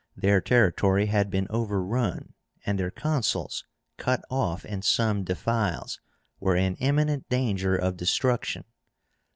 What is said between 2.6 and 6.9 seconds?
and their Consuls, cut off in some defiles, were in